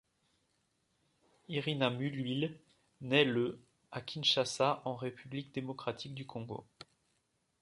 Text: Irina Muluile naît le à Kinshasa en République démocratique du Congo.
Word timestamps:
Irina 1.47 1.91
Muluile 1.91 2.57
naît 3.01 3.23
le 3.23 3.61
à 3.91 4.01
Kinshasa 4.01 4.81
en 4.83 4.95
République 4.95 5.53
démocratique 5.53 6.15
du 6.15 6.25
Congo. 6.25 6.65